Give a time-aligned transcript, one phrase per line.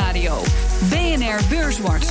[0.00, 0.42] Nieuwsradio.
[0.88, 2.08] BNR Beurswatch.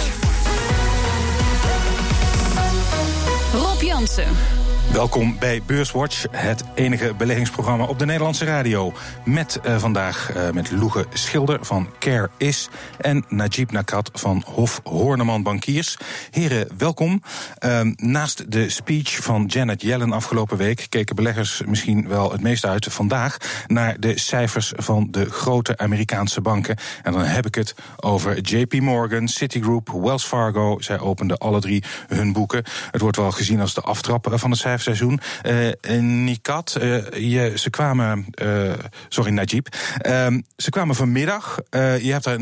[3.54, 4.69] Rob Jansen.
[4.94, 8.94] Welkom bij Beurswatch, het enige beleggingsprogramma op de Nederlandse radio.
[9.26, 14.82] Met uh, vandaag uh, met Loege Schilder van Care Is en Najib Nakat van Hof
[14.84, 15.98] Horneman Bankiers.
[16.32, 17.22] Heren, welkom.
[17.66, 22.66] Uh, naast de speech van Janet Yellen afgelopen week keken beleggers misschien wel het meest
[22.66, 23.38] uit vandaag
[23.68, 26.78] naar de cijfers van de grote Amerikaanse banken.
[27.04, 30.80] En dan heb ik het over JP Morgan, Citigroup, Wells Fargo.
[30.80, 32.64] Zij openden alle drie hun boeken.
[32.92, 35.20] Het wordt wel gezien als de aftrap van de cijfers seizoen.
[35.46, 38.74] Uh, Nikat, uh, je, ze kwamen, uh,
[39.10, 41.60] sorry Najib, ehm, ze kwamen vanmiddag.
[41.72, 42.42] je hebt daar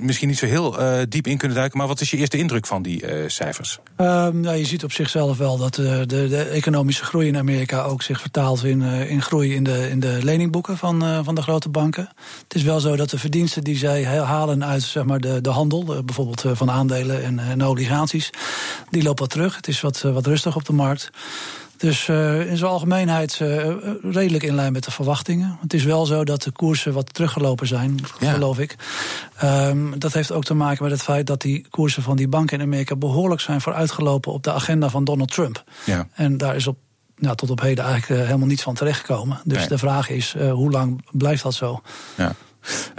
[0.00, 0.76] misschien niet zo heel
[1.08, 3.78] diep in kunnen duiken, maar wat is je eerste indruk van die cijfers?
[3.96, 8.02] Nou, je ziet op zichzelf wel dat de, de, de, economische groei in Amerika ook
[8.02, 12.08] zich vertaalt in, in groei in de, in de leningboeken van, van de grote banken.
[12.42, 15.50] Het is wel zo dat de verdiensten die zij halen uit zeg maar, de, de
[15.50, 18.30] handel, bijvoorbeeld van aandelen en, en obligaties,
[18.90, 19.56] die lopen wat terug.
[19.56, 21.10] Het is wat, wat rustig op de markt.
[21.76, 23.66] Dus uh, in zijn algemeenheid uh,
[24.02, 25.58] redelijk in lijn met de verwachtingen.
[25.60, 28.32] Het is wel zo dat de koersen wat teruggelopen zijn, ja.
[28.32, 28.76] geloof ik.
[29.44, 32.58] Um, dat heeft ook te maken met het feit dat die koersen van die banken
[32.58, 35.64] in Amerika behoorlijk zijn vooruitgelopen op de agenda van Donald Trump.
[35.84, 36.08] Ja.
[36.14, 36.76] En daar is op
[37.16, 39.40] nou, tot op heden eigenlijk helemaal niets van terechtgekomen.
[39.44, 39.68] Dus nee.
[39.68, 41.80] de vraag is, uh, hoe lang blijft dat zo?
[42.16, 42.34] Ja.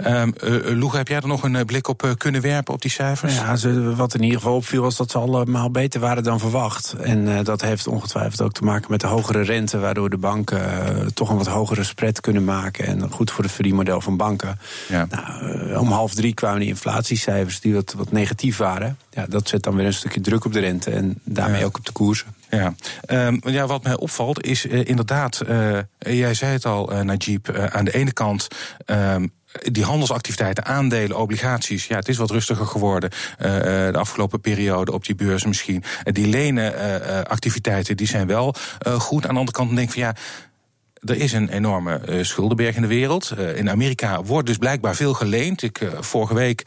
[0.06, 3.34] Um, uh, Loeg, heb jij er nog een blik op kunnen werpen op die cijfers?
[3.34, 6.94] Ja, ze, wat in ieder geval opviel was dat ze allemaal beter waren dan verwacht.
[7.00, 11.30] En dat heeft ongetwijfeld ook te maken met de hogere rente, waardoor de banken toch
[11.30, 12.86] een wat hogere spread kunnen maken.
[12.86, 14.58] En goed voor het verdienmodel van banken.
[14.88, 15.06] Ja.
[15.10, 18.98] Nou, om half drie kwamen die inflatiecijfers die wat, wat negatief waren.
[19.10, 21.66] Ja, dat zet dan weer een stukje druk op de rente en daarmee ja.
[21.66, 22.26] ook op de koersen.
[22.50, 22.74] Ja,
[23.06, 25.42] um, ja wat mij opvalt is inderdaad,
[25.98, 28.48] jij zei het al, Najib, aan de ene kant.
[28.86, 29.32] Um,
[29.62, 35.04] die handelsactiviteiten, aandelen, obligaties, ja, het is wat rustiger geworden uh, de afgelopen periode op
[35.04, 35.82] die beurzen misschien.
[36.04, 38.54] Uh, die lenenactiviteiten, die zijn wel
[38.98, 39.26] goed.
[39.26, 40.14] Aan de andere kant denk ik van ja.
[41.04, 43.32] Er is een enorme uh, schuldenberg in de wereld.
[43.38, 45.62] Uh, in Amerika wordt dus blijkbaar veel geleend.
[45.62, 46.66] Ik, uh, vorige week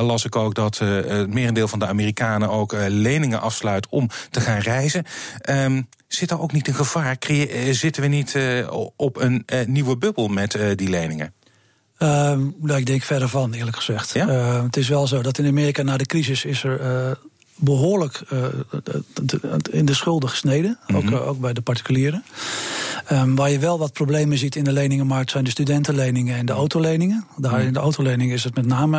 [0.00, 4.58] las ik ook dat het merendeel van de Amerikanen ook leningen afsluit om te gaan
[4.58, 5.04] reizen.
[5.50, 7.16] Um, zit er ook niet een gevaar?
[7.70, 8.36] zitten we niet
[8.96, 11.32] op een nieuwe bubbel met die leningen?
[11.98, 12.08] Uh,
[12.58, 14.12] nou, ik denk verder van, eerlijk gezegd.
[14.12, 14.28] Ja?
[14.28, 17.18] Uh, het is wel zo dat in Amerika na de crisis is er
[17.56, 18.44] behoorlijk uh,
[19.70, 20.78] in de schulden gesneden.
[20.86, 21.14] Mm -hmm.
[21.14, 22.24] ook, ook, bij de particulieren.
[23.12, 26.52] Um, waar je wel wat problemen ziet in de leningenmarkt zijn de studentenleningen en de
[26.52, 27.26] autoleningen.
[27.36, 28.98] Daar mm in de autoleningen is het met name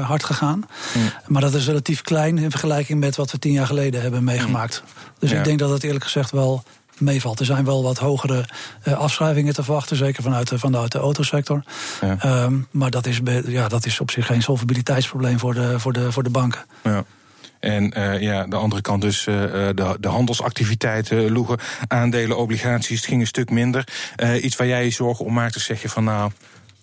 [0.00, 0.58] hard gegaan.
[0.94, 1.02] Mm.
[1.26, 4.82] Maar dat is relatief klein in vergelijking met wat we tien jaar geleden hebben meegemaakt.
[5.18, 5.38] Dus ja.
[5.38, 6.62] ik denk dat het eerlijk gezegd wel
[6.98, 7.40] meevalt.
[7.40, 8.44] Er zijn wel wat hogere
[8.84, 11.62] uh, afschrijvingen te verwachten, zeker vanuit de, vanuit de autosector.
[12.00, 12.44] Ja.
[12.44, 16.12] Um, maar dat is, ja, dat is op zich geen solvabiliteitsprobleem voor de, voor de,
[16.12, 16.64] voor de banken.
[16.82, 17.04] Ja.
[17.60, 19.34] En uh, ja, de andere kant dus uh,
[19.74, 23.88] de, de handelsactiviteiten, loegen, aandelen, obligaties, het ging een stuk minder.
[24.16, 26.30] Uh, iets waar jij je zorgen om maakt, zeg je van nou,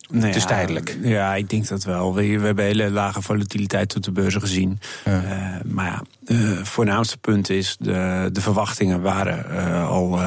[0.09, 0.97] nou het is ja, tijdelijk.
[1.01, 2.13] Ja, ik denk dat wel.
[2.13, 4.79] We, we hebben hele lage volatiliteit op de beurzen gezien.
[5.05, 5.23] Ja.
[5.23, 10.19] Uh, maar ja, het uh, voornaamste punt is, de, de verwachtingen waren uh, al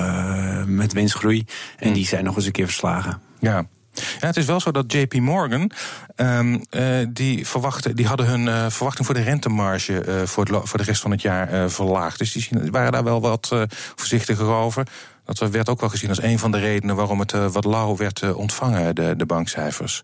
[0.66, 1.44] met winstgroei.
[1.76, 1.94] En hm.
[1.94, 3.20] die zijn nog eens een keer verslagen.
[3.40, 3.66] Ja,
[4.20, 5.70] ja, het is wel zo dat JP Morgan,
[6.16, 10.68] um, uh, die, verwachten, die hadden hun uh, verwachting voor de rentemarge uh, voor, het,
[10.68, 12.18] voor de rest van het jaar verlaagd.
[12.18, 13.54] Dus die waren daar wel wat
[13.94, 14.86] voorzichtiger over.
[15.24, 18.34] Dat werd ook wel gezien als een van de redenen waarom het wat lauw werd
[18.34, 20.02] ontvangen, de, de bankcijfers.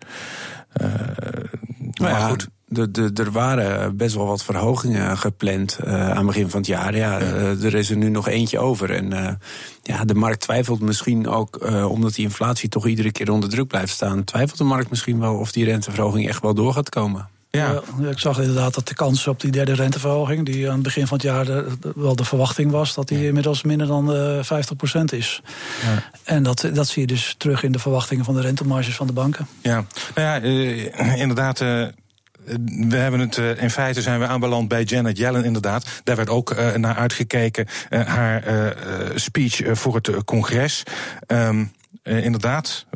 [2.00, 2.48] maar ja, goed.
[2.66, 6.68] De, de, er waren best wel wat verhogingen gepland uh, aan het begin van het
[6.68, 6.96] jaar.
[6.96, 7.26] Ja, ja.
[7.26, 8.90] Uh, er is er nu nog eentje over.
[8.90, 9.28] En uh,
[9.82, 13.92] ja, de markt twijfelt misschien ook, omdat die inflatie toch iedere keer onder druk blijft
[13.92, 17.28] staan, twijfelt de markt misschien wel of die renteverhoging echt wel door gaat komen.
[17.58, 17.82] Ja.
[18.00, 18.08] ja.
[18.08, 21.16] ik zag inderdaad dat de kans op die derde renteverhoging, die aan het begin van
[21.16, 23.26] het jaar de, de, wel de verwachting was, dat die ja.
[23.26, 24.44] inmiddels minder dan uh,
[25.00, 25.42] 50% is.
[25.82, 26.02] Ja.
[26.24, 29.12] En dat, dat zie je dus terug in de verwachtingen van de rentemarges van de
[29.12, 29.46] banken.
[29.62, 31.60] Ja, nou ja, uh, inderdaad.
[31.60, 31.86] Uh
[32.88, 36.00] we hebben het, uh, in feite zijn we aanbeland bij Janet Yellen inderdaad.
[36.04, 37.66] Daar werd ook uh, naar uitgekeken.
[37.90, 38.42] Haar
[39.14, 40.82] speech voor het congres.
[41.26, 42.86] Uh, inderdaad,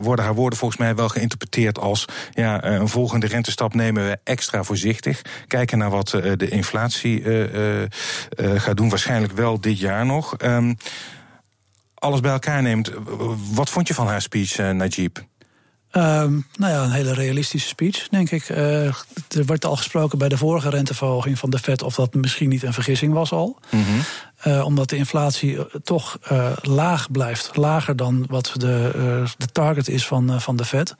[0.00, 4.62] worden haar woorden volgens mij wel geïnterpreteerd als ja, een volgende rentestap nemen we extra
[4.62, 5.22] voorzichtig.
[5.46, 7.22] Kijken naar wat de inflatie
[8.36, 10.34] gaat doen, waarschijnlijk wel dit jaar nog.
[10.42, 10.76] Um,
[11.94, 12.90] alles bij elkaar neemt,
[13.52, 15.18] wat vond je van haar speech, Najib?
[15.96, 18.48] Um, nou ja, een hele realistische speech, denk ik.
[18.48, 22.48] Uh, er werd al gesproken bij de vorige renteverhoging van de Fed of dat misschien
[22.48, 23.58] niet een vergissing was al.
[23.70, 24.00] -hmm.
[24.46, 27.56] Uh, omdat de inflatie toch uh, laag blijft.
[27.56, 30.96] Lager dan wat de, uh, de target is van, van de Fed.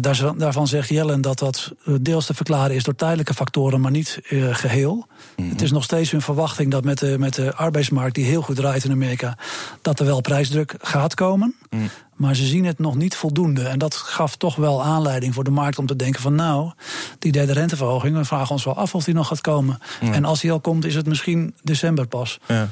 [0.00, 4.20] Daar, daarvan zegt Jellen dat dat deels te verklaren is door tijdelijke factoren, maar niet
[4.50, 4.94] geheel.
[4.94, 5.04] Mm
[5.36, 5.50] -hmm.
[5.50, 8.56] Het is nog steeds hun verwachting dat met de, met de arbeidsmarkt, die heel goed
[8.56, 9.36] draait in Amerika,
[9.82, 11.54] dat er wel prijsdruk gaat komen.
[11.70, 11.90] Mm.
[12.22, 13.62] Maar ze zien het nog niet voldoende.
[13.62, 16.70] En dat gaf toch wel aanleiding voor de markt om te denken van nou,
[17.18, 19.78] die derde renteverhoging, we vragen ons wel af of die nog gaat komen.
[20.00, 20.12] Ja.
[20.12, 22.38] En als die al komt, is het misschien december pas.
[22.52, 22.68] Ja.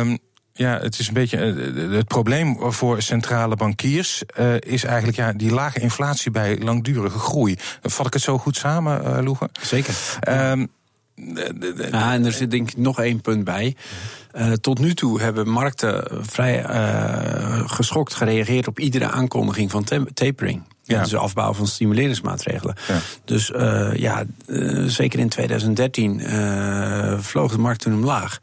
[0.00, 0.18] Um,
[0.52, 1.38] ja, het is een beetje.
[1.96, 7.56] Het probleem voor centrale bankiers uh, is eigenlijk ja, die lage inflatie bij langdurige groei.
[7.82, 9.50] Vat ik het zo goed samen, uh, Loegen?
[9.60, 9.94] Zeker.
[10.28, 10.68] Um,
[11.90, 13.76] ja, en er zit denk ik nog één punt bij.
[14.34, 19.84] Uh, tot nu toe hebben markten vrij uh, geschokt gereageerd op iedere aankondiging van
[20.14, 20.62] tapering.
[20.88, 21.02] Ja.
[21.02, 22.74] Dus afbouw van stimuleringsmaatregelen.
[22.88, 22.98] Ja.
[23.24, 28.38] Dus uh, ja, uh, zeker in 2013 uh, vloog de markt toen omlaag.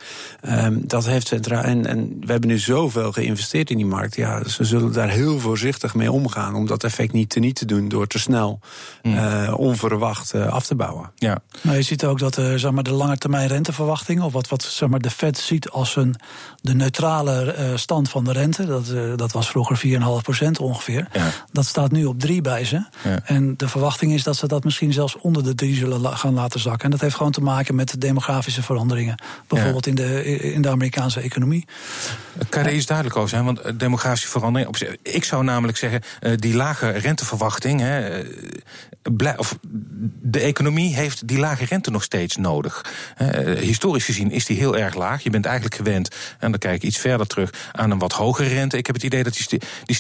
[0.50, 1.64] Um, dat heeft centraal.
[1.64, 4.16] En, en we hebben nu zoveel geïnvesteerd in die markt.
[4.16, 6.56] Ja, ze zullen daar heel voorzichtig mee omgaan.
[6.56, 8.60] Om dat effect niet te niet te doen door te snel
[9.02, 9.54] mm.
[9.54, 11.12] onverwacht af te bouwen.
[11.16, 11.38] Ja.
[11.62, 14.90] Maar je ziet ook dat zeg maar, de lange termijn renteverwachtingen, of wat, wat zeg
[14.90, 16.16] maar, de Fed ziet als een,
[16.62, 20.02] de neutrale stand van de rente, dat, dat was vroeger
[20.46, 21.08] 4,5% ongeveer.
[21.14, 21.30] Ja.
[21.52, 22.86] Dat staat nu op 3 bij ze.
[23.04, 23.20] Ja.
[23.24, 26.60] En de verwachting is dat ze dat misschien zelfs onder de drie zullen gaan laten
[26.60, 26.84] zakken.
[26.84, 29.22] En dat heeft gewoon te maken met de demografische veranderingen.
[29.48, 29.92] Bijvoorbeeld ja.
[29.92, 31.66] in, de, in de Amerikaanse economie.
[32.50, 33.46] Kan er iets duidelijk over zijn?
[33.46, 34.98] Want eh, demografische veranderingen.
[35.02, 37.80] Ik zou namelijk zeggen, eh, die lage renteverwachting.
[37.80, 38.22] Hè,
[39.38, 39.58] of
[40.22, 42.86] de economie heeft die lage rente nog steeds nodig.
[43.60, 45.24] historisch gezien is die heel erg laag.
[45.24, 48.48] Je bent eigenlijk gewend, en dan kijk ik iets verder terug, aan een wat hogere
[48.48, 48.78] rente.
[48.78, 49.96] Ik heb het idee dat die, die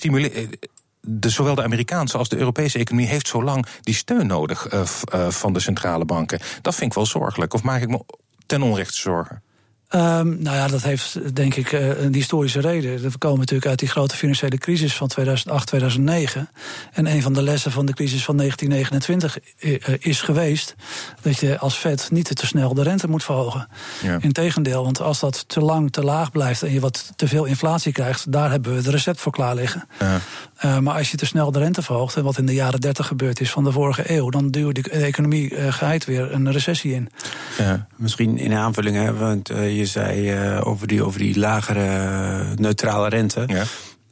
[1.05, 4.81] de, zowel de Amerikaanse als de Europese economie heeft zo lang die steun nodig uh,
[5.13, 6.39] uh, van de centrale banken.
[6.61, 7.53] Dat vind ik wel zorgelijk.
[7.53, 8.01] Of maak ik me
[8.45, 9.41] ten onrechte zorgen?
[9.89, 13.01] Um, nou ja, dat heeft denk ik uh, een historische reden.
[13.01, 16.49] We komen natuurlijk uit die grote financiële crisis van 2008, 2009.
[16.91, 20.75] En een van de lessen van de crisis van 1929 uh, is geweest
[21.21, 23.67] dat je als Fed niet te snel de rente moet verhogen.
[24.03, 24.17] Ja.
[24.21, 27.91] Integendeel, want als dat te lang te laag blijft en je wat te veel inflatie
[27.91, 29.87] krijgt, daar hebben we het recept voor klaar liggen.
[29.99, 30.19] Ja.
[30.65, 33.07] Uh, maar als je te snel de rente verhoogt, en wat in de jaren 30
[33.07, 36.93] gebeurd is van de vorige eeuw, dan duwt de economie uh, geheid weer een recessie
[36.93, 37.09] in.
[37.57, 43.09] Ja, misschien in aanvulling, hè, want uh, je zei over, die, over die lagere neutrale
[43.09, 43.43] rente.
[43.47, 43.63] Ja.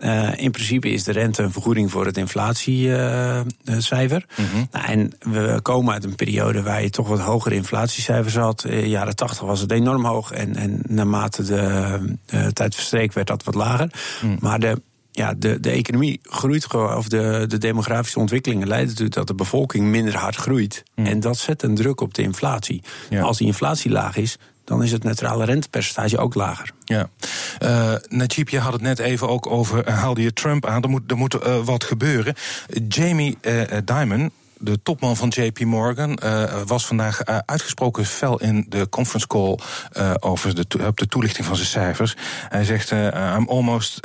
[0.04, 4.26] Uh, in principe is de rente een vergoeding voor het inflatiecijfer.
[4.32, 4.68] Uh, mm-hmm.
[4.72, 8.66] nou, en we komen uit een periode waar je toch wat hogere inflatiecijfers had.
[8.66, 10.32] In de jaren 80 was het enorm hoog.
[10.32, 12.00] En, en naarmate de
[12.54, 13.90] tijd verstreek werd dat wat lager.
[14.22, 14.38] Mm.
[14.40, 14.82] Maar de
[15.12, 19.36] ja, de, de economie groeit gewoon, of de, de demografische ontwikkelingen leiden ertoe dat de
[19.36, 20.84] bevolking minder hard groeit.
[20.96, 21.06] Mm.
[21.06, 22.84] En dat zet een druk op de inflatie.
[23.10, 23.22] Ja.
[23.22, 26.72] Als die inflatie laag is, dan is het neutrale rentepercentage ook lager.
[26.86, 27.10] Ja.
[27.60, 30.90] Uh, Najib, je had het net even ook over, uh, haalde je Trump aan, er
[30.90, 32.34] moet, er moet uh, wat gebeuren.
[32.88, 33.38] Jamie
[33.86, 36.20] Dimon, de topman van JP Morgan,
[36.66, 39.60] was vandaag uitgesproken fel in de conference call
[40.20, 42.16] over de, op de toelichting van zijn cijfers.
[42.50, 44.00] Hij zegt: I'm almost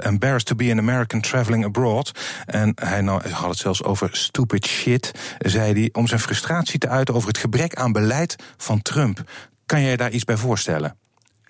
[0.00, 2.10] embarrassed to be an American traveling abroad.
[2.46, 6.88] En hij nou, had het zelfs over stupid shit, zei hij, om zijn frustratie te
[6.88, 9.24] uiten over het gebrek aan beleid van Trump.
[9.66, 10.96] Kan jij daar iets bij voorstellen?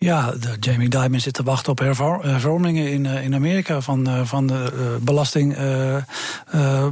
[0.05, 4.21] Ja, de Jamie Dimon zit te wachten op hervormingen in, uh, in Amerika van, uh,
[4.25, 5.57] van de uh, belasting,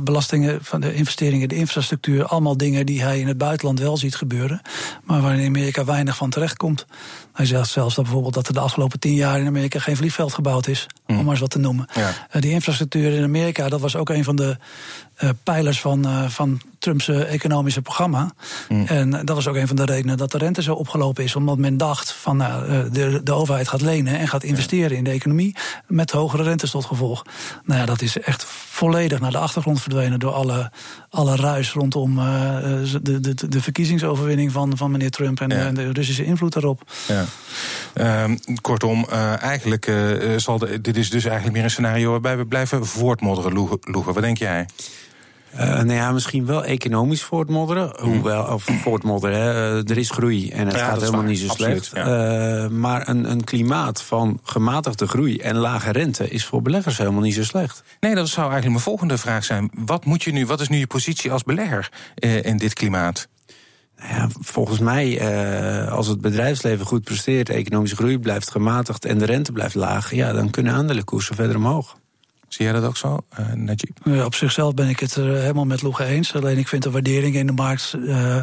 [0.01, 2.25] belastingen, van de investeringen in de infrastructuur.
[2.25, 4.61] Allemaal dingen die hij in het buitenland wel ziet gebeuren,
[5.05, 6.87] maar waar in Amerika weinig van terechtkomt.
[7.33, 10.35] Hij zegt zelfs dat bijvoorbeeld dat er de afgelopen tien jaar in Amerika geen vliegveld
[10.35, 11.19] gebouwd is, mm.
[11.19, 11.87] om maar eens wat te noemen.
[11.93, 12.41] Ja.
[12.41, 14.57] die infrastructuur in Amerika, dat was ook een van de
[15.43, 18.33] pijlers van, uh, van Trumps economische programma.
[18.69, 18.87] Mm.
[18.87, 21.37] En dat was ook een van de redenen dat de rente zo opgelopen is.
[21.37, 24.97] Omdat men dacht van nou, de, de overheid gaat lenen en gaat investeren ja.
[24.97, 25.57] in de economie.
[25.87, 27.23] Met hogere rentes tot gevolg.
[27.65, 30.71] Nou ja, dat is echt volledig naar de achtergrond verdwenen door alle,
[31.11, 32.25] alle ruis rondom uh,
[33.03, 35.71] de, de, de verkiezingsoverwinning van, van meneer Trump en, ja.
[35.71, 36.93] de, de Russische invloed daarop.
[37.09, 37.25] Ja.
[37.95, 39.07] Uh, kortom,
[39.39, 39.93] eigenlijk
[40.37, 44.15] zal de, dit is dus eigenlijk meer een scenario waarbij we blijven voortmodderen, Loegen.
[44.15, 44.67] Wat denk jij?
[45.55, 47.93] Uh, nou ja, misschien wel economisch voortmodderen.
[48.01, 48.13] Hmm.
[48.13, 51.29] Hoewel, of voortmodderen, hè, er is groei en het ja, gaat helemaal waar.
[51.29, 52.07] niet zo Absoluut, slecht.
[52.07, 52.65] Ja.
[52.65, 57.21] Uh, maar een, een klimaat van gematigde groei en lage rente is voor beleggers helemaal
[57.21, 57.83] niet zo slecht.
[58.01, 59.71] Nee, dat zou eigenlijk mijn volgende vraag zijn.
[59.75, 63.29] Wat, moet je nu, wat is nu je positie als belegger uh, in dit klimaat?
[63.97, 65.21] Nou ja, volgens mij,
[65.85, 70.15] uh, als het bedrijfsleven goed presteert, economische groei blijft gematigd en de rente blijft laag,
[70.15, 71.97] ja, dan kunnen aandelenkoersen verder omhoog.
[72.53, 73.99] Zie jij dat ook zo, uh, Najib?
[74.05, 76.35] Ja, op zichzelf ben ik het er helemaal met Loege eens.
[76.35, 78.37] Alleen ik vind de waardering in de markt, uh,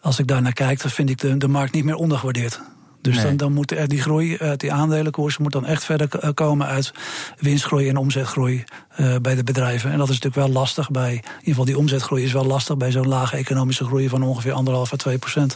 [0.00, 2.60] als ik daar naar kijk, dan vind ik de, de markt niet meer ondergewaardeerd.
[3.00, 3.24] Dus Nee.
[3.24, 6.92] dan, dan moet er die groei, uit die aandelenkoers, moet dan echt verder komen uit
[7.38, 9.90] winstgroei en omzetgroei eh, bij de bedrijven.
[9.90, 12.76] En dat is natuurlijk wel lastig bij, in ieder geval die omzetgroei is wel lastig
[12.76, 15.54] bij zo'n lage economische groei van ongeveer anderhalf à 2 procent.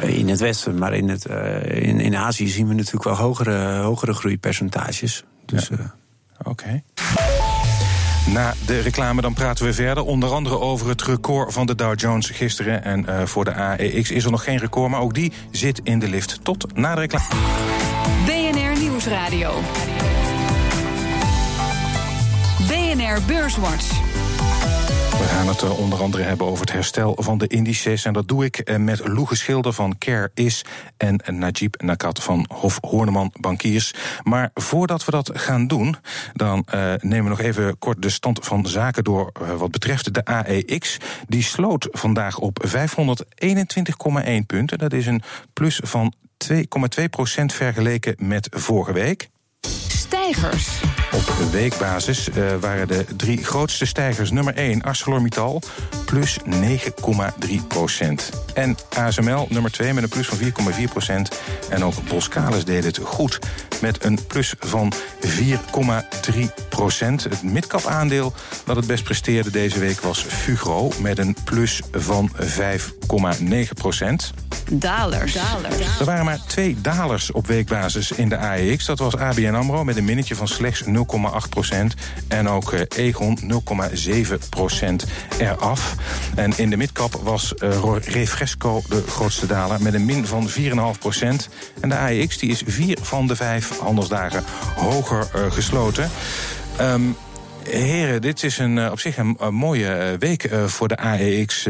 [0.00, 3.76] In het Westen, maar in, het, eh, in, in Azië zien we natuurlijk wel hogere,
[3.76, 5.24] hogere groeipercentages.
[5.46, 5.78] Dus, eh,
[6.42, 6.82] Oké.
[8.26, 10.04] Na de reclame dan praten we verder.
[10.04, 12.84] Onder andere over het record van de Dow Jones gisteren.
[12.84, 15.98] En eh, voor de AEX is er nog geen record, maar ook die zit in
[15.98, 16.38] de lift.
[16.42, 17.24] Tot na de reclame.
[18.24, 19.60] BNR Nieuwsradio.
[22.68, 24.25] BNR Beurswatch.
[25.26, 28.04] We gaan het eh, onder andere hebben over het herstel van de indices.
[28.04, 30.64] En dat doe ik eh, met Loege Schilder van Care Is
[30.96, 33.94] en Najib Nakat van Hof Horneman Bankiers.
[34.22, 35.96] Maar voordat we dat gaan doen,
[36.32, 40.24] dan eh, nemen we nog even kort de stand van zaken door wat betreft de
[40.24, 40.96] AEX.
[41.28, 42.74] Die sloot vandaag op 521,1
[44.46, 44.78] punten.
[44.78, 46.14] Dat is een plus van
[46.52, 49.28] 2,2 procent vergeleken met vorige week.
[49.88, 50.80] Stijgers.
[51.50, 55.62] Weekbasis eh, waren de drie grootste stijgers nummer 1 ArcelorMittal
[56.04, 58.30] plus 9,3 procent.
[58.54, 61.40] En ASML nummer 2 met een plus van 4,4 procent.
[61.70, 63.38] En ook Boskalis deed het goed
[63.80, 67.24] met een plus van 4,3 procent.
[67.24, 68.32] Het midcap aandeel
[68.64, 74.32] dat het best presteerde deze week was Fugro met een plus van 5,9 procent.
[74.72, 75.34] Dalers.
[75.98, 78.84] Er waren maar twee dalers op weekbasis in de AEX.
[78.84, 80.84] Dat was ABN AMRO met een minnetje van slechts
[81.16, 81.78] 0,8
[82.28, 83.46] En ook eh, Egon 0,7%
[85.38, 85.94] eraf.
[86.34, 90.54] En in de midcap was eh, Refresco de grootste daler met een min van 4,5%
[91.80, 94.44] En de AEX die is vier van de vijf handelsdagen
[94.76, 96.10] hoger eh, gesloten.
[96.76, 97.02] Ehm,
[97.70, 101.68] Heren, dit is een, eh, op zich een, mooie eh, week eh, voor de AEX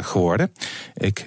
[0.00, 0.52] geworden.
[0.94, 1.24] Ik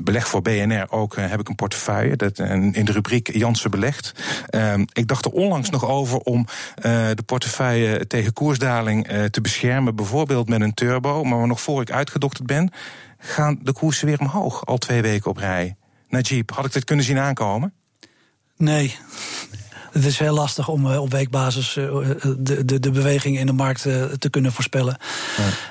[0.00, 2.16] beleg voor BNR ook, heb ik een portefeuille.
[2.16, 4.14] Dat, in de rubriek Jansen belegt.
[4.46, 6.46] Ehm, ik dacht er onlangs nog over om
[6.80, 9.96] de portefeuille tegen koersdaling te beschermen.
[9.96, 11.24] Bijvoorbeeld met een turbo.
[11.24, 12.72] Maar nog voor ik uitgedokterd ben,
[13.18, 14.66] gaan de koersen weer omhoog.
[14.66, 15.76] Al twee weken op rij.
[16.08, 17.72] Najib, had ik dit kunnen zien aankomen?
[18.56, 18.96] Nee.
[19.92, 21.84] Het is heel lastig om eh, op weekbasis eh,
[22.38, 24.96] de, de, de beweging in de markt eh, te kunnen voorspellen.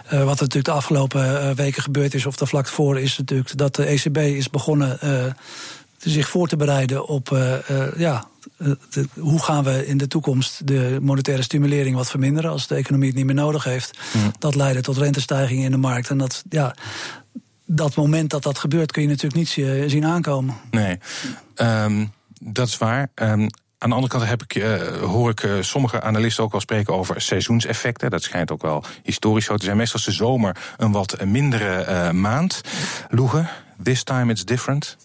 [0.09, 3.75] Wat er natuurlijk de afgelopen weken gebeurd is, of er vlak voor, is natuurlijk dat
[3.75, 4.99] de ECB is begonnen
[5.97, 7.37] zich voor te bereiden op
[7.97, 8.25] ja,
[8.89, 13.07] de- hoe gaan we in de toekomst de monetaire stimulering wat verminderen als de economie
[13.07, 13.97] het niet meer nodig heeft.
[14.39, 16.09] Dat leidde tot rentestijgingen in de markt.
[16.09, 16.75] En dat, ja,
[17.65, 19.49] dat moment dat dat gebeurt kun je natuurlijk niet
[19.91, 20.55] zien aankomen.
[20.71, 20.97] Nee,
[21.55, 22.05] Ehm,
[22.41, 23.09] dat is waar.
[23.15, 23.47] Ehm,
[23.79, 26.93] aan de andere kant heb ik, eh, hoor ik eh, sommige analisten ook wel spreken
[26.93, 28.09] over seizoenseffecten.
[28.09, 29.77] Dat schijnt ook wel historisch zo te zijn.
[29.77, 32.61] Meestal is de zomer een wat mindere eh, maand.
[33.09, 33.49] Loegen,
[33.83, 34.97] this time it's different.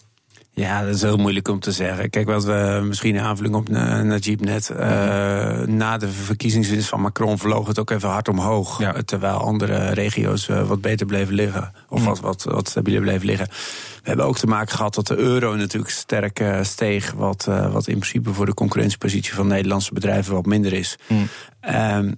[0.57, 2.09] Ja, dat is heel moeilijk om te zeggen.
[2.09, 4.69] Kijk, wat we misschien een aanvulling op na- Najib net.
[4.69, 8.79] eh, na de verkiezingswinst van Macron vloog het ook even hard omhoog.
[8.79, 8.93] Ja.
[8.93, 11.71] eh, Terwijl andere regio's eh, wat beter bleven liggen.
[11.89, 12.05] Of Mm.
[12.05, 13.47] wat, wat, wat stabieler bleven liggen.
[13.47, 17.11] We hebben ook te maken gehad dat de euro natuurlijk sterk eh, steeg.
[17.11, 20.97] Wat, eh, wat in principe voor de concurrentiepositie van Nederlandse bedrijven wat minder is.
[21.07, 21.27] Mm.
[21.59, 22.11] Ehm,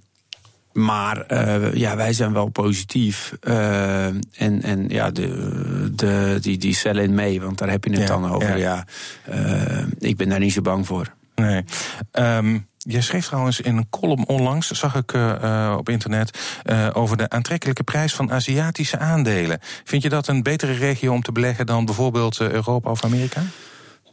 [0.78, 3.34] maar eh, ja, wij zijn wel positief.
[3.40, 7.90] Eh, en en ja, de, de, die, die cellen in mee, want daar heb je
[7.90, 8.58] het Ja, dan over.
[8.58, 8.86] ja.
[9.26, 9.34] Ja.
[9.34, 11.14] Eh, ik ben daar niet zo bang voor.
[11.36, 11.64] Nee.
[12.12, 15.14] Ehm, jij schreef trouwens in een column onlangs, zag ik
[15.78, 16.60] op internet,
[16.94, 19.60] over de aantrekkelijke prijs van Aziatische aandelen.
[19.84, 23.42] Vind je dat een betere regio om te beleggen dan bijvoorbeeld Europa of Amerika?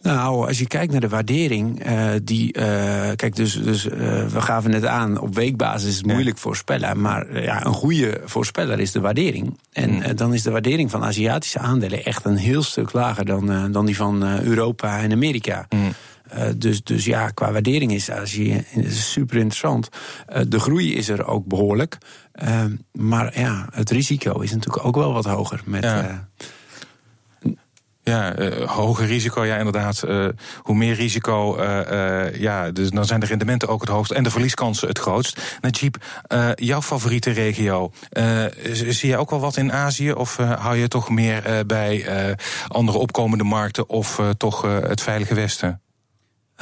[0.04, 2.52] Nou, als je kijkt naar de waardering, eh, die.
[2.52, 6.12] eh, kijk, dus, dus eh, we gaven net aan, op weekbasis is het Ja.
[6.12, 7.00] moeilijk voorspellen.
[7.00, 9.58] Maar ja, een goede voorspeller is de waardering.
[9.73, 10.02] En Mm.
[10.02, 13.87] eh, dan is de waardering van Aziatische aandelen echt een heel stuk lager dan, dan
[13.87, 15.66] die van Europa en Amerika.
[15.68, 15.92] Mm.
[16.28, 19.88] Eh, dus, dus ja, qua waardering is Azië super interessant.
[20.49, 21.99] De groei is er ook behoorlijk.
[22.32, 25.61] Eh, maar ja, het risico is natuurlijk ook wel wat hoger.
[25.64, 26.28] Met, Ja.
[28.04, 30.02] Ja, eh, hoger risico, ja, inderdaad.
[30.02, 30.26] Eh,
[30.62, 34.30] hoe meer risico, eh, ja, dus dan zijn de rendementen ook het hoogst en de
[34.30, 35.58] verlieskansen het grootst.
[35.61, 35.96] Najib,
[36.54, 37.92] jouw favoriete regio,
[38.73, 40.12] zie je ook wel wat in Azië?
[40.12, 42.06] Of hou je toch meer bij
[42.68, 45.84] andere opkomende markten of toch het Veilige Westen?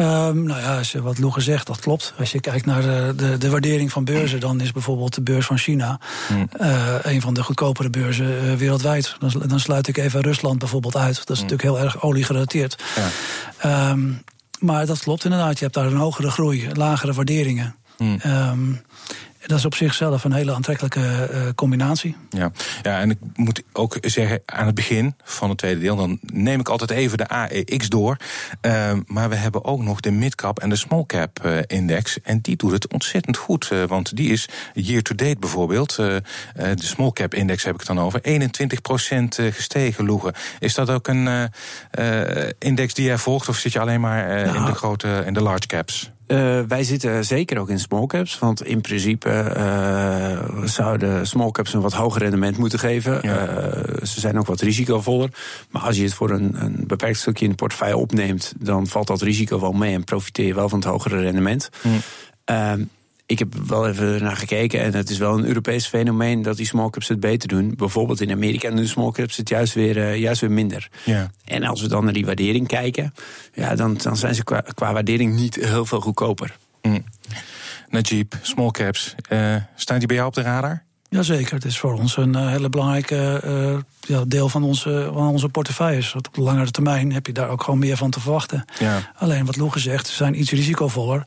[0.03, 2.15] Ehm, nou ja, als je wat Loege zegt, dat klopt.
[2.19, 5.47] Als je kijkt naar de, de, de waardering van beurzen, dan is bijvoorbeeld de beurs
[5.47, 6.49] van China Hmm.
[6.59, 9.17] eh, een van de goedkopere beurzen eh, wereldwijd.
[9.19, 11.17] Dan, dan sluit ik even Rusland bijvoorbeeld uit.
[11.17, 12.83] Dat is natuurlijk heel erg oliegerelateerd.
[12.97, 13.09] Ja.
[13.59, 14.01] Ehm,
[14.59, 15.59] maar dat klopt inderdaad.
[15.59, 17.75] Je hebt daar een hogere groei, lagere waarderingen.
[17.97, 18.19] Hmm.
[18.21, 18.73] Ehm,
[19.47, 22.17] dat is op zichzelf een hele aantrekkelijke uh, combinatie.
[22.31, 22.53] Ja.
[22.83, 26.61] ja, en ik moet ook zeggen, aan het begin van het tweede deel, dan neem
[26.61, 28.17] ik altijd even de AEX door.
[28.63, 32.21] Uh, maar we hebben ook nog de midcap en de small cap uh, index.
[32.23, 33.71] En die doet het ontzettend goed.
[33.73, 35.97] Uh, want die is year to date bijvoorbeeld.
[35.97, 36.23] de
[36.75, 38.21] small cap index heb ik het dan over.
[38.21, 38.25] 21%
[39.55, 40.33] gestegen, Loegen.
[40.59, 41.51] Is dat ook een
[42.59, 43.49] index die jij volgt?
[43.49, 46.11] Of zit je alleen maar nou, in de grote in de large caps?
[46.33, 48.39] Uh, wij zitten zeker ook in small caps.
[48.39, 53.19] Want in principe uh, zouden small caps een wat hoger rendement moeten geven.
[53.23, 53.49] Ja.
[53.49, 55.29] Uh, ze zijn ook wat risicovoller.
[55.71, 59.07] Maar als je het voor een, een, beperkt stukje in de portefeuille opneemt, dan valt
[59.07, 61.69] dat risico wel mee en profiteer je wel van het hogere rendement.
[61.83, 62.01] Mm
[63.27, 66.67] ik heb wel even naar gekeken en het is wel een Europees fenomeen dat die
[66.67, 67.75] small caps het beter doen.
[67.77, 70.89] Bijvoorbeeld in Amerika doen small caps het juist weer, uh, juist weer minder.
[71.05, 71.31] Ja.
[71.45, 73.15] En als we dan naar die waardering kijken,
[73.55, 76.57] ja, dan, dan zijn ze qua, qua waardering niet heel veel goedkoper.
[76.83, 77.05] Mm.
[77.89, 80.85] Najib, small caps, uh, staan die bij jou op de radar?
[81.13, 85.29] Jazeker, het is voor ons een uh, hele belangrijke uh, ja, deel van onze, van
[85.29, 86.15] onze portefeuilles.
[86.15, 88.65] Op de langere termijn heb je daar ook gewoon meer van te verwachten.
[88.79, 89.13] Ja.
[89.17, 91.25] Alleen wat Loege zegt, ze zijn iets risicovoller.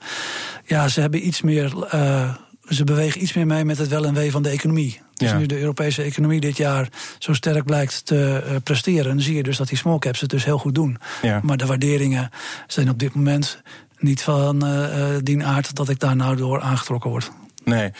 [0.65, 1.73] Ja, ze hebben iets meer.
[1.93, 2.33] Uh,
[2.69, 5.01] ze bewegen iets meer mee met het wel en wee van de economie.
[5.13, 5.37] Dus ja.
[5.37, 6.89] nu de Europese economie dit jaar
[7.19, 10.29] zo sterk blijkt te uh, presteren, dan zie je dus dat die small caps het
[10.29, 10.97] dus heel goed doen.
[11.21, 11.39] Ja.
[11.43, 12.29] Maar de waarderingen
[12.67, 13.61] zijn op dit moment
[13.97, 17.31] niet van uh, die aard dat ik daar nou door aangetrokken word.
[17.65, 17.91] Nee,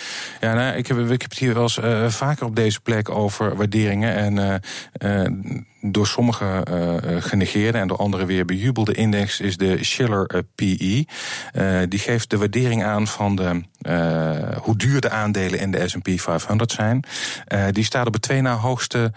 [0.41, 4.15] ja, nou, ik, heb, het hier wel eens uh, vaker op deze plek over waarderingen.
[4.15, 4.61] En
[5.01, 5.29] uh, uh,
[5.91, 11.05] door sommigen uh, genegeerde en door anderen weer bejubelde index is de Schiller PE.
[11.89, 13.61] Die geeft de waardering aan van de,
[14.61, 17.03] hoe duur de aandelen in de S&P 500 zijn.
[17.71, 19.11] die staat op het twee na hoogste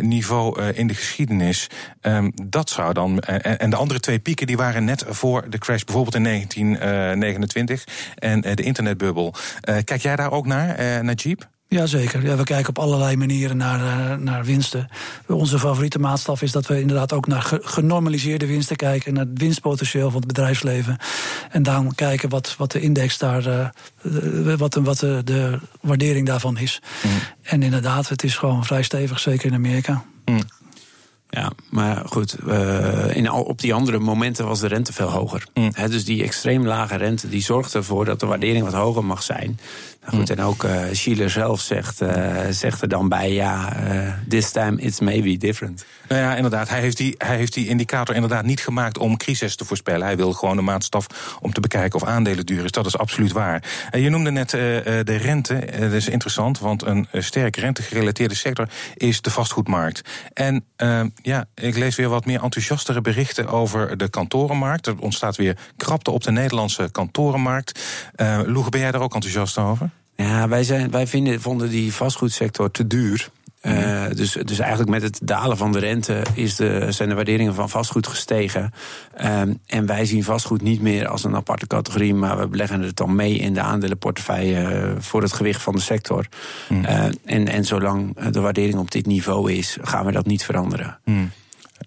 [0.00, 1.66] niveau in de geschiedenis.
[2.02, 5.82] Um, dat zou dan en, de andere twee pieken die waren net voor de crash,
[5.82, 9.34] bijvoorbeeld in 1929 en de internetbubbel.
[9.88, 11.42] Kijk jij daar ook naar, Najib?
[11.68, 12.22] Jazeker.
[12.22, 14.88] Ja, we kijken op allerlei manieren naar, uh, naar winsten.
[15.26, 19.14] Onze favoriete maatstaf is dat we inderdaad ook naar genormaliseerde winsten kijken.
[19.14, 20.96] Naar het winstpotentieel van het bedrijfsleven.
[21.50, 23.46] En dan kijken wat, wat de index daar.
[23.46, 26.82] Uh, wat, wat de, de, waardering daarvan is.
[27.02, 27.10] Mm.
[27.42, 30.04] En inderdaad, het is gewoon vrij stevig, zeker in Amerika.
[30.24, 30.42] Mm.
[31.78, 35.46] Maar goed, uh, in, op die andere momenten was de rente veel hoger.
[35.54, 35.72] Mm.
[35.88, 39.58] dus die extreem lage rente die zorgt ervoor dat de waardering wat hoger mag zijn.
[40.10, 40.42] Nou goed, mm.
[40.42, 43.76] en ook uh, Schiller zelf zegt, uh, zegt er dan bij, ja,
[44.28, 45.84] this time it's maybe different.
[46.08, 46.68] Nou ja, inderdaad.
[46.68, 50.06] Hij heeft, die, hij heeft die indicator inderdaad niet gemaakt om crisis te voorspellen.
[50.06, 51.06] Hij wil gewoon een maatstaf
[51.40, 52.70] om te bekijken of aandelen duur is.
[52.70, 53.62] Dat is absoluut waar.
[53.90, 55.68] En je noemde net de rente.
[55.80, 60.02] dat is interessant, want een sterk rentegerelateerde sector is de vastgoedmarkt.
[60.32, 60.64] En
[61.22, 64.86] ja, ik lees weer wat meer enthousiastere berichten over de kantorenmarkt.
[64.86, 67.80] Er ontstaat weer krapte op de Nederlandse kantorenmarkt.
[68.16, 69.90] Uh, Loege, ben jij daar ook enthousiast over?
[70.22, 73.28] Ja, wij, zijn, wij vinden, vonden die vastgoedsector te duur.
[73.62, 77.54] Uh, dus, dus eigenlijk met het dalen van de rente is de, zijn de waarderingen
[77.54, 78.72] van vastgoed gestegen.
[79.24, 82.96] Um, en wij zien vastgoed niet meer als een aparte categorie, maar we beleggen het
[82.96, 86.26] dan mee in de aandelenportefeuille voor het gewicht van de sector.
[86.68, 86.84] Mm.
[86.84, 90.98] Uh, en, en zolang de waardering op dit niveau is, gaan we dat niet veranderen.
[91.04, 91.30] Mm.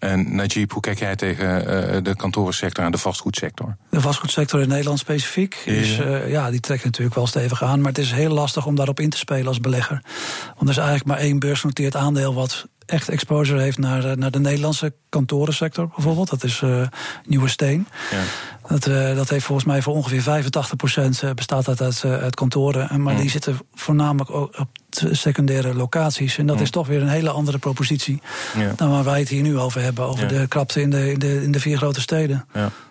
[0.02, 3.78] En Najib, hoe kijk jij tegen uh, de kantorensector en de vastgoedsector?
[3.90, 7.80] De vastgoedsector in Nederland specifiek, is, uh, ja, die trekt natuurlijk wel stevig aan.
[7.82, 10.02] Maar het is heel lastig om daarop in te spelen als belegger.
[10.46, 14.32] Want er is eigenlijk maar één beursgenoteerd aandeel wat echt exposure heeft naar, eh, naar
[14.32, 16.30] de Nederlandse kantorensector bijvoorbeeld.
[16.30, 16.88] Dat is uh,
[17.26, 17.88] Nieuwe Steen.
[18.12, 18.22] Ja.
[18.68, 23.02] Dat, uh, dat heeft volgens mij voor ongeveer 85% bestaat uit, uit, uit kantoren.
[23.02, 24.68] Maar die zitten voornamelijk ook op
[25.12, 26.38] secundaire locaties.
[26.38, 28.22] En dat is toch weer een hele andere propositie
[28.58, 28.74] ja.
[28.76, 30.06] dan waar wij het hier nu over hebben.
[30.06, 32.46] Over de krapte in de, in, de, in de vier grote steden.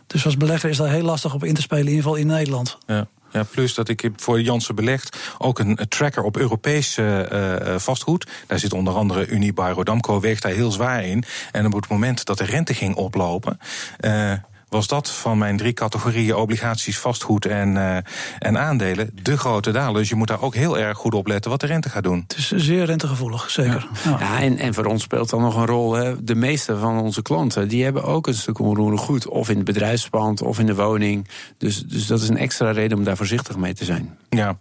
[0.06, 2.26] Dus als belegger is dat heel lastig op in te spelen, in ieder geval in
[2.26, 2.78] Nederland.
[2.86, 3.06] Ja.
[3.32, 8.26] Ja, plus dat ik voor Janssen belegd ook een tracker op Europees uh, vastgoed.
[8.46, 11.24] Daar zit onder andere Unibail Rodamco, weegt daar heel zwaar in.
[11.52, 13.58] En op het moment dat de rente ging oplopen,
[14.00, 14.32] uh,
[14.70, 17.96] was dat van mijn drie categorieën obligaties, vastgoed en, uh,
[18.38, 20.00] en aandelen de grote daler.
[20.00, 22.24] Dus je moet daar ook heel erg goed op letten wat de rente gaat doen.
[22.28, 23.88] Het is zeer rentegevoelig, zeker.
[24.04, 25.92] Ja, ja en, en voor ons speelt dan nog een rol.
[25.92, 26.24] Hè.
[26.24, 29.28] De meeste van onze klanten die hebben ook een stuk onroerend goed.
[29.28, 31.28] Of in het bedrijfspand of in de woning.
[31.58, 34.18] Dus, dus dat is een extra reden om daar voorzichtig mee te zijn.
[34.28, 34.58] Ja,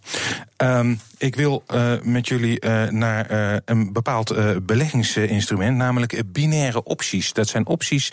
[0.57, 4.33] um, ik wil uh, met jullie uh, naar uh, een bepaald
[4.65, 7.33] beleggingsinstrument, namelijk binaire opties.
[7.33, 8.11] Dat zijn opties,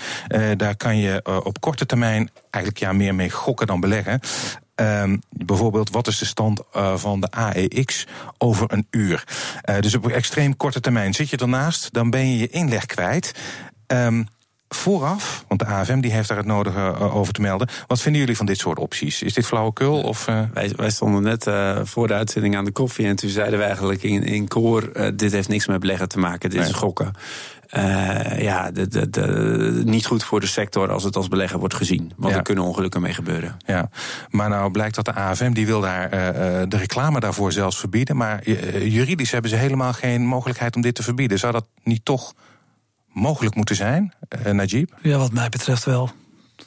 [0.56, 4.20] daar kan je op korte termijn eigenlijk ja, meer mee gokken dan beleggen.
[4.80, 8.06] Um, bijvoorbeeld, wat is de stand uh, van de AEX
[8.38, 9.24] over een uur?
[9.70, 13.34] Uh, dus op extreem korte termijn zit je ernaast, dan ben je je inleg kwijt.
[13.86, 14.28] Um,
[14.68, 17.68] vooraf, want de AFM die heeft daar het nodige over te melden.
[17.86, 19.22] Wat vinden jullie van dit soort opties?
[19.22, 20.02] Is dit flauwekul?
[20.02, 21.46] Of, wij, wij, stonden net
[21.88, 25.32] voor de uitzending aan de koffie en toen zeiden we eigenlijk in, in koor: dit
[25.32, 27.12] heeft niks met beleggen te maken, dit is gokken.
[27.70, 31.74] Uh, ja, de, de, de, niet goed voor de sector als het als belegger wordt
[31.74, 32.12] gezien.
[32.16, 33.56] Want er kunnen ongelukken mee gebeuren.
[33.66, 33.90] Ja,
[34.30, 36.20] maar nou blijkt dat de AFM die wil daar uh,
[36.68, 38.16] de reclame daarvoor zelfs verbieden.
[38.16, 38.50] Maar
[38.80, 41.38] juridisch hebben ze helemaal geen mogelijkheid om dit te verbieden.
[41.38, 42.34] Zou dat niet toch
[43.12, 44.12] mogelijk moeten zijn,
[44.46, 44.92] uh, Najib?
[45.02, 46.10] Ja, wat mij betreft wel.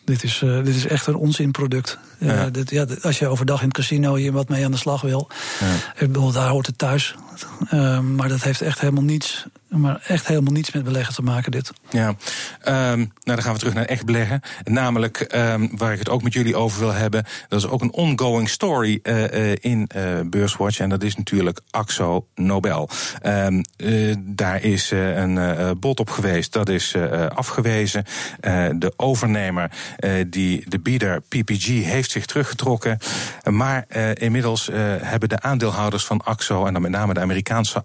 [0.04, 1.98] Dit is, uh, dit is echt een onzinproduct.
[2.20, 2.50] Uh, ja.
[2.50, 5.30] Dit, ja, als je overdag in het casino hier wat mee aan de slag wil,
[5.60, 5.74] ja.
[6.02, 7.16] ik bedoel, daar hoort het thuis.
[7.74, 11.52] Uh, maar dat heeft echt helemaal niets maar echt helemaal niets met beleggen te maken,
[11.52, 11.72] dit.
[11.90, 12.16] Ja, um,
[12.66, 14.42] nou dan gaan we terug naar echt beleggen.
[14.64, 17.26] Namelijk, um, waar ik het ook met jullie over wil hebben.
[17.48, 20.80] Dat is ook een ongoing story uh, uh, in uh, Beurswatch.
[20.80, 22.90] En dat is natuurlijk Axo Nobel.
[23.26, 23.62] Um,
[24.20, 25.40] daar is een
[25.80, 26.54] bod op geweest.
[26.54, 26.96] Dat is
[27.36, 28.06] afgewezen.
[28.76, 29.72] de overnemer,
[30.28, 32.98] die, de bieder PPG, heeft zich teruggetrokken.
[33.44, 34.70] Maar inmiddels
[35.02, 36.66] hebben de aandeelhouders van Axo...
[36.66, 37.84] en dan met name de Amerikaanse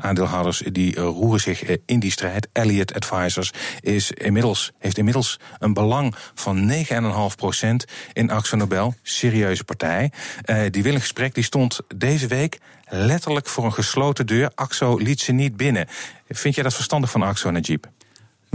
[0.00, 0.62] aandeelhouders...
[0.72, 2.48] die roeren zich eh, in die strijd.
[2.52, 7.66] Elliott Advisors is inmiddels, heeft inmiddels een belang van 9,5%
[8.12, 8.94] in Axo Nobel.
[9.02, 10.12] Serieuze partij.
[10.46, 14.50] Uh, die wil een gesprek, die stond deze week letterlijk voor een gesloten deur.
[14.54, 15.86] Axo liet ze niet binnen.
[16.28, 17.84] Vind jij dat verstandig van Axo, Najib?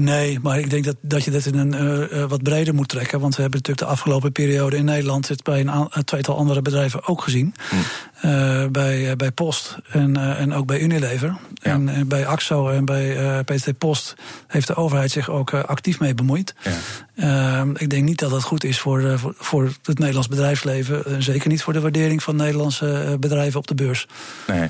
[0.01, 1.73] Nee, maar ik denk dat, dat je dat in een
[2.13, 3.19] uh, wat breder moet trekken.
[3.19, 5.27] Want we hebben natuurlijk de afgelopen periode in Nederland...
[5.27, 7.53] het bij een, een tweetal andere bedrijven ook gezien.
[7.69, 7.75] Hm.
[8.25, 11.37] Uh, bij, bij Post en, en ook bij Unilever.
[11.53, 11.71] Ja.
[11.71, 14.15] En bij AXO en bij PT Post
[14.47, 16.55] heeft de overheid zich ook actief mee bemoeid.
[16.61, 16.71] Ja.
[17.15, 21.23] Ehm, ik denk niet dat dat goed is voor, voor, voor het Nederlands bedrijfsleven.
[21.23, 24.07] zeker niet voor de waardering van Nederlandse bedrijven op de beurs.
[24.47, 24.69] Nee.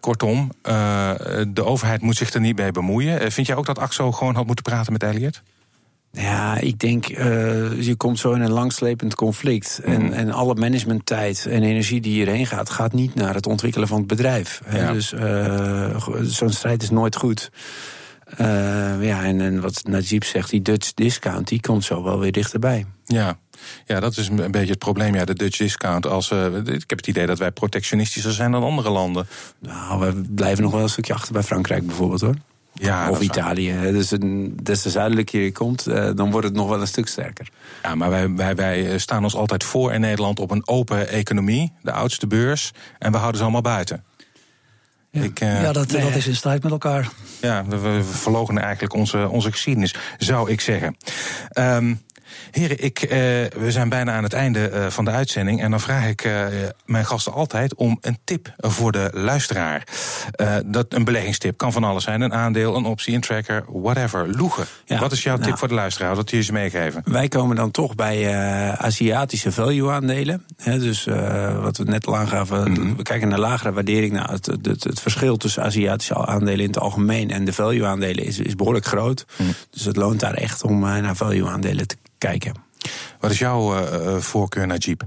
[0.00, 0.52] kortom,
[1.48, 3.32] de overheid moet zich er niet mee bemoeien.
[3.32, 5.42] vind jij ook dat AXO gewoon had moeten praten met Elliot?
[6.16, 9.80] Ja, ik denk, uh, je komt zo in een langslepend conflict.
[9.84, 10.12] En, mm.
[10.12, 14.06] en alle managementtijd en energie die hierheen gaat, gaat niet naar het ontwikkelen van het
[14.06, 14.62] bedrijf.
[14.72, 14.92] Ja.
[14.92, 17.50] Dus uh, zo'n strijd is nooit goed.
[18.40, 22.32] Uh, ja, en, en wat Najib zegt, die Dutch discount, die komt zo wel weer
[22.32, 22.86] dichterbij.
[23.04, 23.38] Ja,
[23.86, 25.14] ja, dat is een beetje het probleem.
[25.14, 26.06] Ja, de Dutch discount.
[26.06, 29.26] Als, uh, ik heb het idee dat wij protectionistischer zijn dan andere landen.
[29.58, 32.34] Nou, we blijven nog wel een stukje achter bij Frankrijk bijvoorbeeld hoor.
[32.74, 33.72] Ja, of Italië.
[33.80, 37.08] Dus een, des te zuidelijker je komt, uh, dan wordt het nog wel een stuk
[37.08, 37.48] sterker.
[37.82, 41.72] Ja, maar wij, wij, wij staan ons altijd voor in Nederland op een open economie,
[41.82, 42.72] de oudste beurs.
[42.98, 44.04] En we houden ze allemaal buiten.
[45.10, 46.02] Ja, Ik, uh, ja dat, nee.
[46.02, 47.08] dat is in strijd met elkaar.
[47.40, 50.96] Ja, we, we verlogen eigenlijk onze, onze geschiedenis, zou ik zeggen.
[51.58, 52.00] Um,
[52.50, 55.62] Heren, ik, uh, we zijn bijna aan het einde uh, van de uitzending.
[55.62, 56.46] En dan vraag ik uh,
[56.86, 59.86] mijn gasten altijd om een tip voor de luisteraar.
[60.66, 62.20] dat, een beleggingstip kan van alles zijn.
[62.20, 64.36] Een aandeel, een optie, een tracker, whatever.
[64.36, 64.66] Loegen.
[64.84, 66.14] Ja, wat is jouw nou, tip voor de luisteraar?
[66.14, 67.02] Dat je ze meegeven.
[67.04, 68.36] Wij komen dan toch bij
[68.76, 70.44] Aziatische value-aandelen.
[70.64, 71.04] dus
[71.60, 72.70] wat we net al aangaven.
[72.70, 72.96] Mm -hmm.
[72.96, 74.12] We kijken naar lagere waardering.
[74.12, 78.38] Nou, het, het, het, verschil tussen Aziatische aandelen in het algemeen en de value-aandelen is,
[78.38, 79.24] is behoorlijk groot.
[79.36, 79.54] Mm -hmm.
[79.70, 82.03] Dus het loont daar echt om naar value-aandelen te kijken.
[83.20, 85.02] Wat is jouw uh, voorkeur naar Jeep?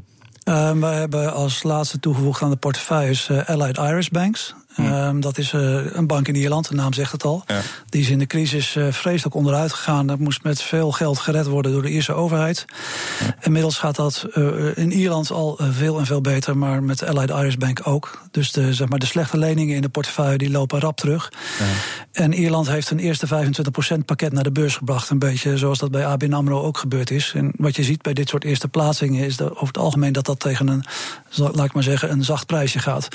[0.49, 4.55] Uh, we hebben als laatste toegevoegd aan de portefeuilles uh, Allied Irish Banks.
[4.75, 5.19] Hm.
[5.19, 7.43] dat is uh, een bank in Ierland, de naam zegt het al.
[7.47, 7.61] Ja.
[7.89, 10.07] Die is in de crisis uh, vreselijk onderuit gegaan.
[10.07, 12.65] Dat moest met veel geld gered worden door de Ierse overheid.
[13.19, 13.35] Ja.
[13.41, 17.55] Inmiddels gaat dat uh, in Ierland al veel en veel beter, maar met Allied Irish
[17.55, 18.21] Bank ook.
[18.31, 21.31] Dus de, zeg maar, de slechte leningen in de portefeuille die lopen rap terug.
[21.59, 21.65] Ja.
[22.11, 25.09] En Ierland heeft een eerste 25% pakket naar de beurs gebracht.
[25.09, 27.31] Een beetje zoals dat bij ABN AMRO ook gebeurd is.
[27.35, 30.25] En wat je ziet bij dit soort eerste plaatsingen is dat over het algemeen dat
[30.25, 30.83] dat tegen een,
[31.35, 33.07] laat ik maar zeggen, een zacht prijsje gaat.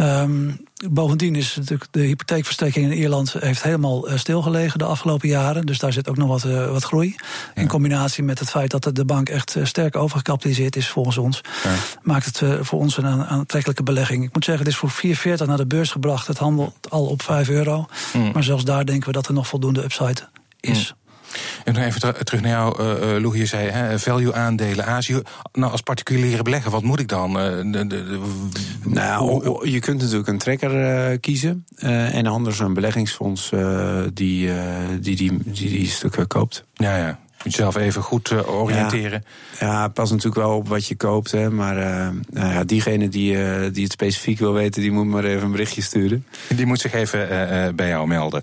[0.00, 5.66] Um, Bovendien is natuurlijk de hypotheekverstrekking in Ierland heeft helemaal stilgelegen de afgelopen jaren.
[5.66, 7.16] Dus daar zit ook nog wat, uh, wat groei.
[7.54, 7.62] Ja.
[7.62, 11.40] In combinatie met het feit dat de bank echt sterk overgekapitaliseerd is volgens ons.
[11.64, 11.70] Ja.
[12.02, 14.24] Maakt het uh, voor ons een aantrekkelijke belegging.
[14.24, 16.26] Ik moet zeggen, het is voor 4,40 naar de beurs gebracht.
[16.26, 17.86] Het handelt al op 5 euro.
[18.12, 18.30] Mm.
[18.32, 20.28] Maar zelfs daar denken we dat er nog voldoende upside
[20.60, 20.94] is.
[20.94, 20.98] Mm.
[21.64, 23.38] En nog even terug naar jou, uh, Lou.
[23.38, 25.22] Je zei hè, value aandelen, Azië.
[25.52, 27.30] Nou, als particuliere belegger, wat moet ik dan?
[27.30, 28.20] Uh, de, de, de,
[28.84, 31.64] nou, je kunt natuurlijk een tracker uh, kiezen.
[31.76, 34.50] Uh, en anders een beleggingsfonds uh, die,
[35.00, 36.64] die, die, die die stukken koopt.
[36.74, 37.18] Ja, ja.
[37.44, 39.24] Moet je zelf even goed oriënteren.
[39.60, 41.30] Ja, ja, pas natuurlijk wel op wat je koopt.
[41.30, 41.74] Hè, maar
[42.30, 43.36] nou ja, diegene die,
[43.70, 46.26] die het specifiek wil weten, die moet maar even een berichtje sturen.
[46.48, 48.42] Die moet zich even bij jou melden.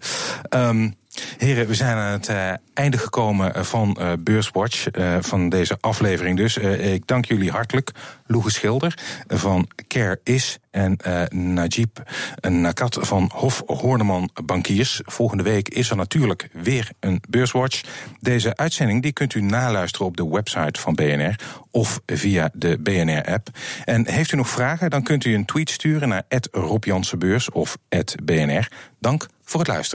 [0.49, 0.95] Um,
[1.38, 4.88] Heren, we zijn aan het uh, einde gekomen eh, van uh, Beurswatch,
[5.19, 6.58] van deze aflevering dus.
[6.58, 7.91] ik dank jullie hartelijk.
[8.25, 10.97] Loege Schilder van Care Is en
[11.30, 11.97] Najib
[12.41, 15.01] Nakat van Hof Horneman Bankiers.
[15.06, 17.82] Volgende week is er natuurlijk weer een Beurswatch.
[18.19, 21.36] Deze uitzending die kunt u naluisteren op de website van BNR
[21.71, 23.49] of via de BNR-app.
[23.86, 26.86] En heeft u nog vragen, dan kunt u een tweet sturen naar Rob
[27.53, 27.77] of
[28.23, 28.67] BNR.
[28.99, 29.86] Dank voor het luisteren.